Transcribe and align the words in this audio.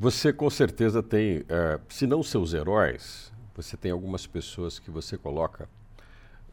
Você 0.00 0.32
com 0.32 0.48
certeza 0.48 1.02
tem, 1.02 1.44
é, 1.46 1.78
se 1.90 2.06
não 2.06 2.22
seus 2.22 2.54
heróis, 2.54 3.30
você 3.54 3.76
tem 3.76 3.92
algumas 3.92 4.26
pessoas 4.26 4.78
que 4.78 4.90
você 4.90 5.18
coloca 5.18 5.68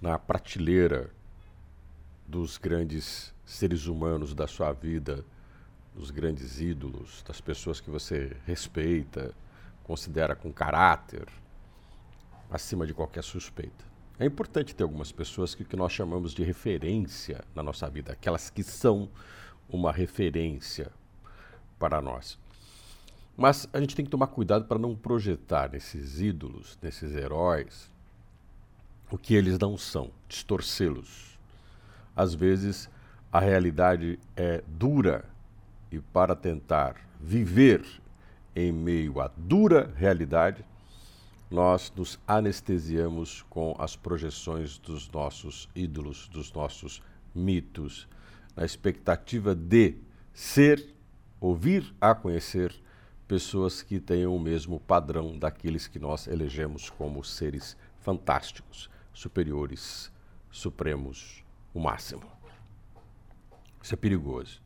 na 0.01 0.19
prateleira 0.19 1.09
dos 2.27 2.57
grandes 2.57 3.33
seres 3.45 3.85
humanos 3.85 4.33
da 4.33 4.47
sua 4.47 4.73
vida, 4.73 5.23
dos 5.95 6.11
grandes 6.11 6.59
ídolos, 6.59 7.23
das 7.25 7.39
pessoas 7.39 7.79
que 7.79 7.89
você 7.89 8.35
respeita, 8.45 9.33
considera 9.81 10.35
com 10.35 10.51
caráter, 10.51 11.25
acima 12.51 12.85
de 12.85 12.93
qualquer 12.93 13.23
suspeita. 13.23 13.85
É 14.19 14.25
importante 14.25 14.75
ter 14.75 14.83
algumas 14.83 15.13
pessoas 15.13 15.55
que, 15.55 15.63
que 15.63 15.77
nós 15.77 15.93
chamamos 15.93 16.33
de 16.33 16.43
referência 16.43 17.45
na 17.55 17.63
nossa 17.63 17.89
vida, 17.89 18.11
aquelas 18.11 18.49
que 18.49 18.61
são 18.61 19.07
uma 19.69 19.93
referência 19.93 20.91
para 21.79 22.01
nós. 22.01 22.37
Mas 23.37 23.69
a 23.71 23.79
gente 23.79 23.95
tem 23.95 24.03
que 24.03 24.09
tomar 24.09 24.27
cuidado 24.27 24.65
para 24.65 24.79
não 24.79 24.95
projetar 24.95 25.71
nesses 25.71 26.19
ídolos, 26.19 26.75
nesses 26.81 27.15
heróis, 27.15 27.91
o 29.11 29.17
que 29.17 29.35
eles 29.35 29.59
não 29.59 29.77
são, 29.77 30.09
distorcê-los. 30.27 31.37
Às 32.15 32.33
vezes 32.33 32.89
a 33.31 33.39
realidade 33.39 34.19
é 34.35 34.63
dura 34.67 35.23
e 35.91 35.99
para 35.99 36.35
tentar 36.35 36.95
viver 37.21 37.85
em 38.55 38.71
meio 38.71 39.21
à 39.21 39.29
dura 39.37 39.93
realidade, 39.95 40.65
nós 41.49 41.93
nos 41.95 42.19
anestesiamos 42.27 43.43
com 43.51 43.75
as 43.77 43.95
projeções 43.95 44.79
dos 44.79 45.07
nossos 45.11 45.69
ídolos, 45.75 46.27
dos 46.27 46.51
nossos 46.51 47.03
mitos, 47.35 48.07
na 48.55 48.65
expectativa 48.65 49.53
de 49.53 49.95
ser, 50.33 50.93
ouvir 51.39 51.93
a 52.01 52.15
conhecer 52.15 52.73
pessoas 53.27 53.81
que 53.81 53.99
tenham 53.99 54.35
o 54.35 54.39
mesmo 54.39 54.79
padrão 54.79 55.37
daqueles 55.37 55.87
que 55.87 55.99
nós 55.99 56.27
elegemos 56.27 56.89
como 56.89 57.23
seres 57.23 57.75
fantásticos, 57.99 58.89
superiores, 59.13 60.11
supremos, 60.49 61.43
o 61.73 61.79
máximo. 61.79 62.23
Isso 63.81 63.93
é 63.93 63.97
perigoso. 63.97 64.61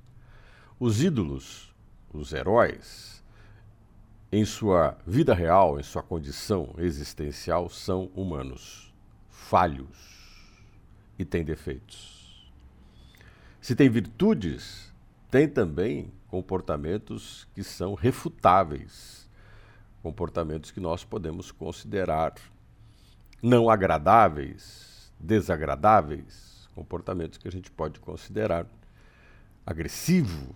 Os 0.80 1.02
ídolos, 1.02 1.74
os 2.14 2.34
heróis, 2.34 3.24
em 4.32 4.46
sua 4.46 4.98
vida 5.06 5.34
real, 5.34 5.80
em 5.80 5.84
sua 5.84 6.04
condição 6.04 6.74
existencial, 6.78 7.70
são 7.70 8.12
humanos, 8.16 8.94
falhos 9.30 10.52
e 11.18 11.26
têm 11.26 11.44
defeitos. 11.44 12.52
Se 13.60 13.76
tem 13.76 13.90
virtudes, 13.90 14.94
tem 15.30 15.48
também 15.48 16.12
comportamentos 16.32 17.46
que 17.54 17.62
são 17.62 17.94
refutáveis, 17.94 19.30
comportamentos 20.02 20.72
que 20.72 20.80
nós 20.80 21.04
podemos 21.04 21.52
considerar 21.52 22.34
não 23.44 23.70
agradáveis, 23.70 25.12
desagradáveis, 25.20 26.70
comportamentos 26.74 27.38
que 27.38 27.50
a 27.50 27.52
gente 27.52 27.70
pode 27.70 28.00
considerar 28.00 28.66
agressivo, 29.66 30.56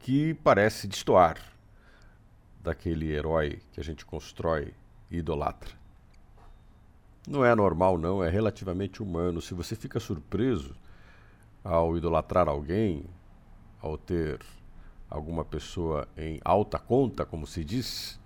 que 0.00 0.34
parece 0.34 0.88
destoar 0.88 1.38
daquele 2.60 3.12
herói 3.12 3.60
que 3.72 3.80
a 3.80 3.84
gente 3.84 4.04
constrói 4.04 4.74
e 5.08 5.18
idolatra. 5.18 5.74
Não 7.28 7.44
é 7.44 7.54
normal, 7.54 7.98
não, 7.98 8.22
é 8.22 8.28
relativamente 8.28 9.00
humano. 9.00 9.40
Se 9.40 9.54
você 9.54 9.76
fica 9.76 10.00
surpreso 10.00 10.74
ao 11.62 11.96
idolatrar 11.96 12.48
alguém, 12.48 13.04
ao 13.86 13.96
ter 13.96 14.40
alguma 15.08 15.44
pessoa 15.44 16.08
em 16.16 16.40
alta 16.44 16.78
conta, 16.78 17.24
como 17.24 17.46
se 17.46 17.64
diz, 17.64 18.20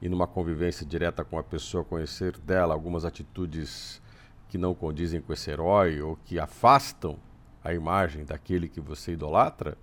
e 0.00 0.08
numa 0.08 0.26
convivência 0.26 0.86
direta 0.86 1.24
com 1.24 1.38
a 1.38 1.42
pessoa, 1.42 1.84
conhecer 1.84 2.36
dela 2.38 2.74
algumas 2.74 3.04
atitudes 3.04 4.00
que 4.48 4.58
não 4.58 4.74
condizem 4.74 5.20
com 5.20 5.32
esse 5.32 5.50
herói 5.50 6.00
ou 6.00 6.16
que 6.16 6.38
afastam 6.38 7.18
a 7.62 7.72
imagem 7.74 8.24
daquele 8.24 8.68
que 8.68 8.80
você 8.80 9.12
idolatra, 9.12 9.76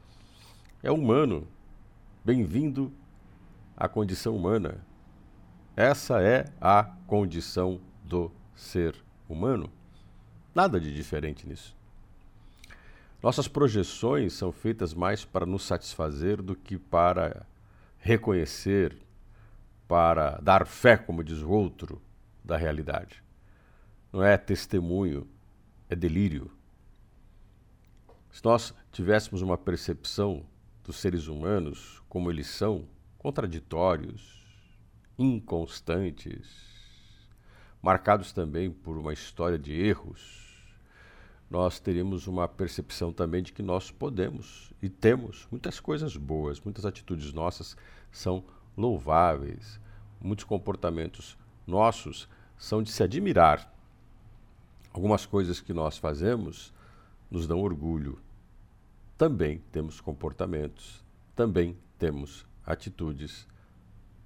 é 0.81 0.91
humano. 0.91 1.47
Bem-vindo 2.23 2.91
à 3.75 3.87
condição 3.87 4.35
humana. 4.35 4.83
Essa 5.75 6.21
é 6.21 6.45
a 6.59 6.83
condição 7.05 7.79
do 8.03 8.31
ser 8.55 8.95
humano. 9.29 9.69
Nada 10.53 10.79
de 10.79 10.93
diferente 10.93 11.47
nisso. 11.47 11.76
Nossas 13.21 13.47
projeções 13.47 14.33
são 14.33 14.51
feitas 14.51 14.93
mais 14.93 15.25
para 15.25 15.45
nos 15.45 15.63
satisfazer 15.63 16.41
do 16.41 16.55
que 16.55 16.77
para 16.77 17.47
reconhecer, 17.97 18.95
para 19.87 20.37
dar 20.39 20.67
fé, 20.67 20.95
como 20.95 21.23
diz 21.23 21.39
o 21.39 21.49
outro, 21.49 22.01
da 22.43 22.55
realidade. 22.55 23.23
Não 24.13 24.23
é 24.23 24.37
testemunho, 24.37 25.27
é 25.89 25.95
delírio. 25.95 26.51
Se 28.31 28.45
nós 28.45 28.73
tivéssemos 28.91 29.41
uma 29.41 29.57
percepção 29.57 30.45
dos 30.83 30.97
seres 30.97 31.27
humanos 31.27 32.01
como 32.07 32.29
eles 32.29 32.47
são, 32.47 32.87
contraditórios, 33.17 34.45
inconstantes, 35.17 36.47
marcados 37.81 38.31
também 38.31 38.71
por 38.71 38.95
uma 38.95 39.11
história 39.11 39.57
de 39.57 39.73
erros, 39.73 40.46
nós 41.49 41.79
teríamos 41.79 42.27
uma 42.27 42.47
percepção 42.47 43.13
também 43.13 43.41
de 43.41 43.53
que 43.53 43.63
nós 43.63 43.89
podemos 43.89 44.73
e 44.81 44.89
temos 44.89 45.47
muitas 45.49 45.79
coisas 45.79 46.17
boas, 46.17 46.59
muitas 46.59 46.85
atitudes 46.85 47.31
nossas 47.31 47.77
são 48.11 48.43
louváveis, 48.75 49.79
muitos 50.19 50.45
comportamentos 50.45 51.37
nossos 51.65 52.27
são 52.57 52.83
de 52.83 52.91
se 52.91 53.03
admirar. 53.03 53.73
Algumas 54.91 55.25
coisas 55.25 55.61
que 55.61 55.73
nós 55.73 55.97
fazemos 55.97 56.73
nos 57.29 57.47
dão 57.47 57.61
orgulho. 57.61 58.19
Também 59.17 59.61
temos 59.71 60.01
comportamentos, 60.01 61.03
também 61.35 61.77
temos 61.97 62.45
atitudes 62.65 63.47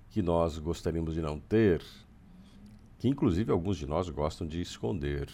que 0.09 0.21
nós 0.21 0.57
gostaríamos 0.57 1.13
de 1.13 1.21
não 1.21 1.39
ter, 1.39 1.83
que 2.99 3.07
inclusive 3.07 3.51
alguns 3.51 3.77
de 3.77 3.85
nós 3.85 4.09
gostam 4.09 4.45
de 4.45 4.61
esconder. 4.61 5.29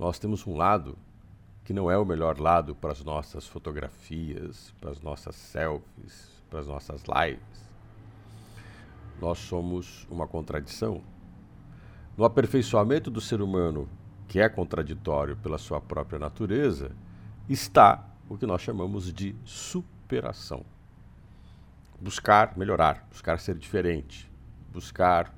Nós 0.00 0.18
temos 0.18 0.46
um 0.46 0.56
lado 0.56 0.96
que 1.62 1.74
não 1.74 1.90
é 1.90 1.98
o 1.98 2.06
melhor 2.06 2.40
lado 2.40 2.74
para 2.74 2.90
as 2.90 3.04
nossas 3.04 3.46
fotografias, 3.46 4.74
para 4.80 4.90
as 4.90 5.02
nossas 5.02 5.36
selfies, 5.36 6.42
para 6.48 6.60
as 6.60 6.66
nossas 6.66 7.02
lives. 7.02 7.68
Nós 9.20 9.36
somos 9.40 10.06
uma 10.10 10.26
contradição. 10.26 11.02
No 12.16 12.24
aperfeiçoamento 12.24 13.10
do 13.10 13.20
ser 13.20 13.42
humano, 13.42 13.90
que 14.26 14.40
é 14.40 14.48
contraditório 14.48 15.36
pela 15.36 15.58
sua 15.58 15.82
própria 15.82 16.18
natureza, 16.18 16.92
está 17.46 18.02
o 18.26 18.38
que 18.38 18.46
nós 18.46 18.62
chamamos 18.62 19.12
de 19.12 19.36
superação. 19.44 20.64
Buscar 22.00 22.56
melhorar, 22.56 23.06
buscar 23.10 23.38
ser 23.38 23.58
diferente, 23.58 24.32
buscar 24.72 25.30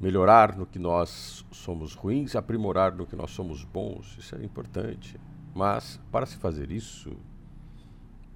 melhorar 0.00 0.56
no 0.56 0.66
que 0.66 0.78
nós 0.78 1.44
somos 1.50 1.94
ruins, 1.94 2.36
aprimorar 2.36 2.94
no 2.94 3.06
que 3.06 3.16
nós 3.16 3.30
somos 3.30 3.64
bons, 3.64 4.16
isso 4.18 4.34
é 4.34 4.44
importante. 4.44 5.18
Mas 5.54 6.00
para 6.10 6.26
se 6.26 6.36
fazer 6.36 6.70
isso, 6.70 7.16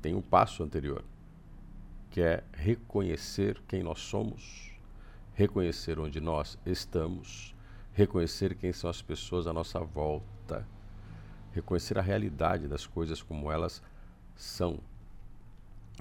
tem 0.00 0.14
um 0.14 0.22
passo 0.22 0.62
anterior, 0.62 1.04
que 2.10 2.20
é 2.20 2.44
reconhecer 2.52 3.60
quem 3.66 3.82
nós 3.82 4.00
somos, 4.00 4.72
reconhecer 5.34 5.98
onde 5.98 6.20
nós 6.20 6.58
estamos, 6.64 7.54
reconhecer 7.92 8.54
quem 8.54 8.72
são 8.72 8.88
as 8.88 9.02
pessoas 9.02 9.46
à 9.46 9.52
nossa 9.52 9.80
volta, 9.80 10.66
reconhecer 11.52 11.98
a 11.98 12.02
realidade 12.02 12.68
das 12.68 12.86
coisas 12.86 13.22
como 13.22 13.50
elas 13.50 13.82
são, 14.36 14.78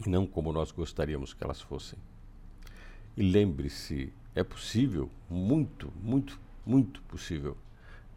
e 0.05 0.09
não 0.09 0.27
como 0.27 0.53
nós 0.53 0.71
gostaríamos 0.71 1.33
que 1.33 1.43
elas 1.43 1.59
fossem. 1.59 1.97
E 3.15 3.23
lembre-se 3.23 4.13
é 4.37 4.43
possível, 4.43 5.09
muito, 5.27 5.91
muito, 5.99 6.39
muito 6.63 7.01
possível, 7.03 7.57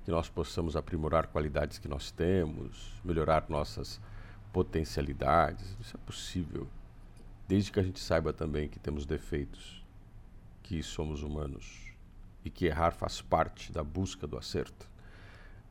que 0.04 0.10
nós 0.10 0.28
possamos 0.28 0.76
aprimorar 0.76 1.28
qualidades 1.28 1.78
que 1.78 1.88
nós 1.88 2.10
temos, 2.10 2.92
melhorar 3.02 3.48
nossas 3.48 3.98
potencialidades. 4.52 5.78
Isso 5.80 5.96
é 5.96 6.00
possível, 6.04 6.68
desde 7.48 7.72
que 7.72 7.80
a 7.80 7.82
gente 7.82 7.98
saiba 7.98 8.34
também 8.34 8.68
que 8.68 8.78
temos 8.78 9.06
defeitos, 9.06 9.82
que 10.62 10.82
somos 10.82 11.22
humanos 11.22 11.90
e 12.44 12.50
que 12.50 12.66
errar 12.66 12.90
faz 12.90 13.22
parte 13.22 13.72
da 13.72 13.82
busca 13.82 14.26
do 14.26 14.36
acerto, 14.36 14.90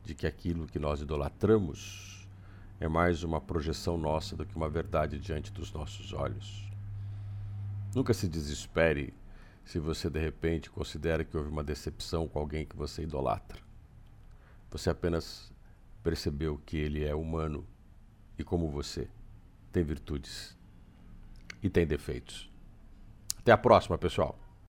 de 0.02 0.16
que 0.16 0.26
aquilo 0.26 0.66
que 0.66 0.80
nós 0.80 1.00
idolatramos 1.00 2.28
é 2.80 2.88
mais 2.88 3.22
uma 3.22 3.40
projeção 3.40 3.96
nossa 3.96 4.34
do 4.34 4.44
que 4.44 4.56
uma 4.56 4.68
verdade 4.68 5.16
diante 5.16 5.52
dos 5.52 5.72
nossos 5.72 6.12
olhos. 6.12 6.68
Nunca 7.94 8.12
se 8.12 8.28
desespere 8.28 9.14
se 9.70 9.78
você 9.78 10.10
de 10.10 10.18
repente 10.18 10.68
considera 10.68 11.22
que 11.24 11.36
houve 11.36 11.48
uma 11.48 11.62
decepção 11.62 12.26
com 12.26 12.40
alguém 12.40 12.66
que 12.66 12.74
você 12.74 13.02
idolatra. 13.02 13.62
Você 14.68 14.90
apenas 14.90 15.52
percebeu 16.02 16.60
que 16.66 16.76
ele 16.76 17.04
é 17.04 17.14
humano 17.14 17.64
e, 18.36 18.42
como 18.42 18.68
você, 18.68 19.08
tem 19.70 19.84
virtudes 19.84 20.58
e 21.62 21.70
tem 21.70 21.86
defeitos. 21.86 22.50
Até 23.38 23.52
a 23.52 23.56
próxima, 23.56 23.96
pessoal. 23.96 24.36